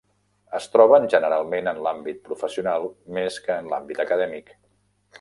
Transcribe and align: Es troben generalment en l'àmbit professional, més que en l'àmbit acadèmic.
Es 0.59 0.67
troben 0.75 1.05
generalment 1.15 1.69
en 1.73 1.83
l'àmbit 1.87 2.19
professional, 2.31 2.91
més 3.19 3.41
que 3.47 3.59
en 3.63 3.73
l'àmbit 3.75 4.07
acadèmic. 4.09 4.55